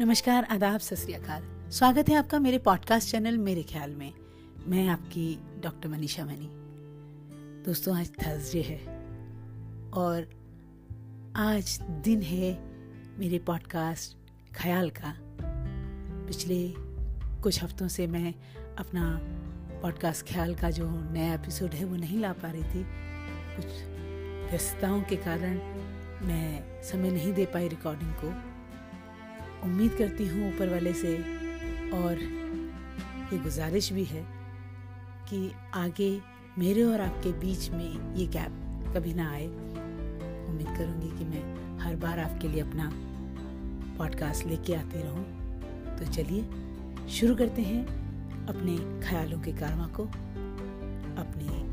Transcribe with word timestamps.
नमस्कार, 0.00 0.44
आदाब, 0.44 0.80
सत 0.80 0.96
स्वागत 1.70 2.08
है 2.08 2.14
आपका 2.14 2.38
मेरे 2.38 2.58
पॉडकास्ट 2.58 3.10
चैनल 3.10 3.38
मेरे 3.38 3.62
ख्याल 3.62 3.94
में। 3.94 4.12
मैं 4.66 4.88
आपकी 4.88 5.38
डॉक्टर 5.62 5.88
मनीषा 5.88 6.24
मनी। 6.24 6.48
दोस्तों, 7.64 7.98
आज 7.98 8.10
थर्सडे 8.10 8.62
है 8.62 8.78
और 9.90 10.30
आज 11.36 11.80
दिन 11.82 12.22
है 12.22 12.58
मेरे 13.18 13.38
पॉडकास्ट 13.38 14.16
ख्याल 14.56 14.90
का। 14.90 15.18
पिछले 16.26 16.74
कुछ 17.42 17.62
हफ्तों 17.62 17.88
से 17.88 18.06
मैं 18.06 18.34
अपना 18.78 19.18
पॉडकास्ट 19.82 20.26
ख्याल 20.26 20.54
का 20.54 20.70
जो 20.70 20.90
नया 20.90 21.34
एपिसोड 21.34 21.70
है 21.70 21.84
वो 21.84 21.96
नहीं 21.96 22.18
ला 22.18 22.32
पा 22.32 22.50
रही 22.50 22.62
थी। 22.62 22.86
कुछ 23.56 23.66
व्यस्तताओं 24.50 25.02
के 25.02 25.16
कारण 25.16 25.54
मैं 26.26 26.82
समय 26.82 27.10
नहीं 27.10 27.32
दे 27.32 27.46
पाई 27.46 27.68
रिकॉर्डिंग 27.68 28.12
को। 28.12 28.49
उम्मीद 29.64 29.94
करती 29.98 30.26
हूँ 30.28 30.54
ऊपर 30.54 30.68
वाले 30.68 30.92
से 30.92 31.16
और 31.90 32.18
ये 33.32 33.38
गुजारिश 33.38 33.92
भी 33.92 34.04
है 34.04 34.26
कि 35.28 35.52
आगे 35.74 36.20
मेरे 36.58 36.82
और 36.82 37.00
आपके 37.00 37.32
बीच 37.32 37.70
में 37.70 38.14
ये 38.16 38.26
गैप 38.26 38.94
कभी 38.96 39.14
ना 39.14 39.30
आए। 39.30 39.46
उम्मीद 39.46 40.66
करूँगी 40.66 41.18
कि 41.18 41.24
मैं 41.24 41.78
हर 41.78 41.96
बार 41.96 42.18
आपके 42.18 42.48
लिए 42.48 42.60
अपना 42.60 42.90
पॉडकास्ट 43.98 44.46
लेके 44.46 44.74
आती 44.74 45.02
रहूँ। 45.02 45.24
तो 45.98 46.12
चलिए, 46.12 46.42
शुरू 47.08 47.36
करते 47.36 47.62
हैं 47.62 47.86
अपने 48.46 49.00
ख्यालों 49.08 49.40
के 49.40 49.52
कारवा 49.52 49.86
को, 49.86 50.04
अपनी 51.20 51.70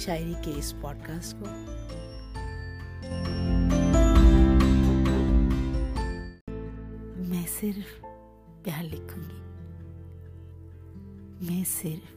शायरी 0.00 0.34
के 0.34 0.58
इस 0.58 0.72
पॉडकास्ट 0.72 1.36
को। 1.36 1.46
सिर्फ़ 7.66 7.94
प्यार 8.64 8.82
लिखूँगी। 8.82 9.38
मैं 11.46 11.64
सिर्फ़ 11.64 12.10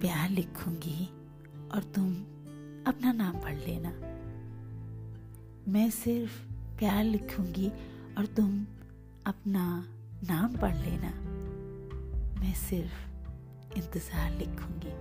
प्यार 0.00 0.30
लिखूँगी 0.30 1.08
और 1.74 1.82
तुम 1.94 2.14
अपना 2.86 3.12
नाम 3.12 3.32
पढ़ 3.32 3.56
लेना। 3.56 3.90
मैं 5.72 5.90
सिर्फ़ 5.90 6.38
प्यार 6.78 7.04
लिखूँगी 7.04 7.68
और 8.18 8.26
तुम 8.26 8.66
अपना 9.26 9.66
नाम 10.24 10.56
पढ़ 10.56 10.76
लेना। 10.76 11.12
मैं 12.40 12.54
सिर्फ़ 12.54 13.76
इंतज़ार 13.78 14.30
लिखूँगी। 14.30 14.96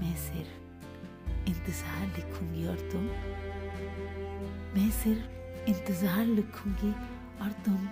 मैं 0.00 0.16
सिर्फ़ 0.16 1.48
इंतज़ार 1.50 2.06
लिखूँगी 2.06 2.66
और 2.66 2.90
तुम। 2.92 3.04
मैं 4.74 4.90
सिर्फ़ 4.90 5.68
इंतज़ार 5.70 6.26
लिखूँगी 6.26 6.92
और 7.38 7.52
तुम 7.64 7.88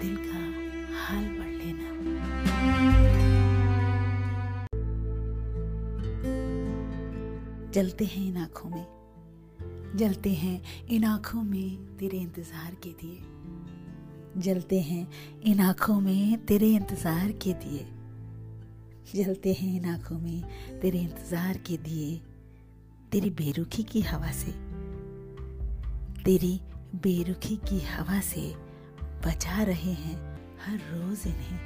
दिल 0.00 0.16
का 0.16 0.38
हाल 0.96 1.24
पढ़ 1.28 1.52
लेना। 1.54 1.88
जलते 7.72 8.04
हैं 8.04 8.26
इन 8.26 8.36
आँखों 8.36 8.70
में, 8.70 8.86
जलते 9.96 10.30
हैं 10.34 10.62
इन 10.86 11.04
आँखों 11.04 11.42
में 11.42 11.96
तेरे 11.96 12.18
इंतज़ार 12.18 12.74
के 12.74 12.90
दिए। 13.02 14.42
जलते 14.42 14.80
हैं 14.80 15.06
इन 15.42 15.60
आँखों 15.60 16.00
में 16.00 16.44
तेरे 16.46 16.70
इंतज़ार 16.74 17.32
के 17.42 17.52
दिए। 17.64 17.86
जलते 19.14 19.52
हैं 19.52 19.74
इन 19.76 19.88
आँखों 19.90 20.18
में 20.18 20.42
तेरे 20.80 20.98
इंतज़ार 20.98 21.56
के 21.58 21.76
दिए, 21.76 22.16
तेरी 23.12 23.30
बेरुखी 23.30 23.82
की 23.82 24.00
हवा 24.00 24.30
से, 24.32 24.52
तेरी 26.24 26.60
बेरुखी 26.96 27.56
की 27.68 27.80
हवा 27.86 28.20
से। 28.22 28.69
बचा 29.26 29.62
रहे 29.62 29.92
हैं 29.92 30.16
हर 30.60 30.78
रोज 30.92 31.26
इन्हें। 31.26 31.58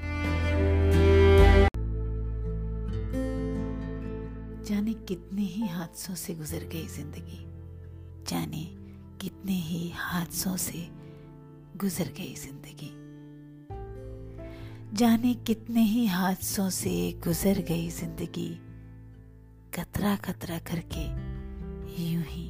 जाने 4.65 4.93
कितने 5.09 5.43
ही 5.43 5.67
हादसों 5.67 6.15
से 6.15 6.35
गुजर 6.35 6.65
गई 6.73 6.87
ज़िंदगी। 6.87 7.41
जाने 8.29 8.65
कितने 9.21 9.53
ही 9.53 9.93
हादसों 9.97 10.57
से 10.57 10.87
गुजर 11.77 12.13
गई 12.19 12.35
ज़िंदगी। 12.35 12.91
जाने 14.97 15.35
कितने 15.47 15.83
ही 15.83 16.07
हादसों 16.07 16.69
से 16.71 17.21
गुजर 17.25 17.61
गई 17.69 17.89
ज़िंदगी। 17.91 18.49
कतरा 19.75 20.17
कतरा 20.17 20.59
करके 20.59 21.05
यूँ 22.03 22.25
ही, 22.25 22.49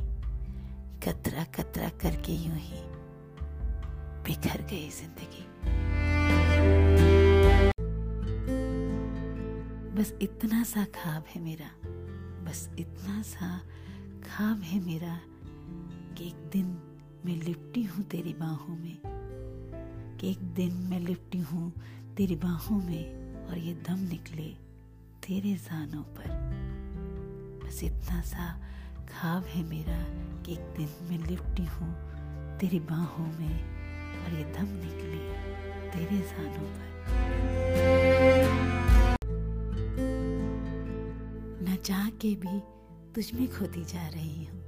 कतरा 1.04 1.44
कतरा 1.54 1.88
करके 2.02 2.32
यूँ 2.32 2.58
ही। 2.58 2.82
बिखर 4.24 4.62
गई 4.70 4.88
ज़िंदगी। 4.90 5.42
बस 9.94 10.12
इतना 10.22 10.62
सा 10.64 10.84
ख्वाब 10.94 11.24
है 11.28 11.40
मेरा, 11.42 11.70
बस 12.44 12.68
इतना 12.78 13.20
सा 13.22 13.48
ख्वाब 14.24 14.60
है 14.62 14.80
मेरा 14.80 15.18
कि 16.16 16.26
एक 16.26 16.48
दिन 16.52 16.66
मैं 17.26 17.36
लिपटी 17.36 17.82
हूँ 17.82 18.04
तेरी 18.04 18.32
बाहों 18.32 18.76
में, 18.76 18.98
कि 20.20 20.30
एक 20.30 20.38
दिन 20.54 20.72
मैं 20.90 21.00
लिपटी 21.00 21.40
हूँ 21.42 21.72
तेरी 22.16 22.36
बाहों 22.36 22.78
में 22.78 23.46
और 23.46 23.58
ये 23.58 23.74
दम 23.88 23.98
निकले 24.08 24.48
तेरे 25.22 25.54
जानों 25.60 26.02
पर। 26.16 26.28
बस 27.64 27.82
इतना 27.84 28.20
सा 28.22 28.50
खाब 29.10 29.44
है 29.44 29.62
मेरा 29.64 30.02
कि 30.42 30.52
एक 30.52 30.74
दिन 30.76 30.88
मैं 31.10 31.18
लिपटी 31.28 31.64
हूँ 31.66 31.92
तेरी 32.58 32.80
बाहों 32.80 33.26
में। 33.38 33.73
दम 34.54 34.66
निकले 34.66 35.34
तेरे 35.90 36.20
जानों 36.20 36.68
पर। 36.70 36.94
न 41.62 41.76
चाह 41.84 42.10
के 42.10 42.34
भी 42.34 42.60
तुझ 43.14 43.34
में 43.34 43.48
खोती 43.48 43.84
जा 43.84 44.08
रही 44.08 44.44
हूँ। 44.44 44.64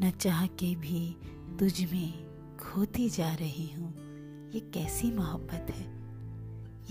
न 0.00 0.12
चाह 0.20 0.46
के 0.46 0.76
भी 0.76 1.16
तुझ 1.58 1.92
में 1.92 2.24
खोती 2.56 3.10
जा 3.10 3.34
रही 3.34 3.72
हूँ। 3.72 4.04
ये 4.50 4.60
कैसी 4.60 5.12
मोहब्बत 5.12 5.66
है? 5.70 6.04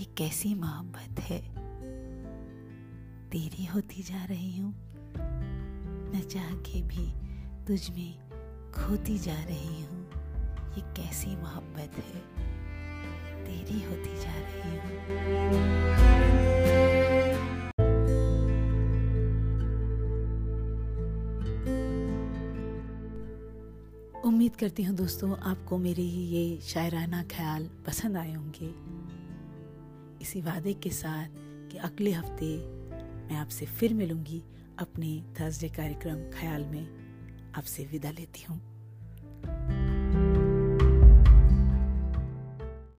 ये 0.00 0.04
कैसी 0.04 0.54
मोहब्बत 0.54 1.20
है? 1.20 1.40
तेरी 3.30 3.64
होती 3.64 4.02
जा 4.02 4.24
रही 4.24 4.58
हूँ। 4.58 4.74
न 6.16 6.20
चाह 6.30 6.50
के 6.50 6.82
भी 6.82 7.12
तुझ 7.66 7.90
में 7.90 8.18
खोती 8.72 9.18
जा 9.18 9.44
रही 9.44 9.84
हूँ। 9.84 10.03
ये 10.76 10.80
कैसी 10.80 11.36
मोहब्बत 11.36 11.92
है? 11.98 12.20
तेरी 13.44 13.82
होती 13.82 14.14
जा 14.20 14.34
रही 14.34 14.76
हूँ। 14.76 14.94
उम्मीद 24.24 24.56
करती 24.56 24.82
हूँ 24.82 24.96
दोस्तों, 24.96 25.36
आपको 25.36 25.78
मेरे 25.78 26.02
ये 26.02 26.60
शायराना 26.60 27.22
ख्याल 27.22 27.70
पसंद 27.86 28.16
आए 28.16 28.34
होंगे। 28.34 28.74
इसी 30.22 30.40
वादे 30.40 30.72
के 30.74 30.90
साथ 30.90 31.28
कि 31.72 31.78
अगले 31.78 32.12
हफ़्ते 32.12 32.56
मैं 33.24 33.36
आपसे 33.36 33.66
फिर 33.66 33.94
मिलूँगी 33.94 34.42
अपने 34.78 35.24
थर्सडे 35.40 35.68
कार्यक्रम 35.68 36.30
ख्याल 36.30 36.64
में। 36.64 36.86
आपसे 37.56 37.84
विदा 37.84 38.10
लेती 38.10 38.42
हूँ। 38.42 38.73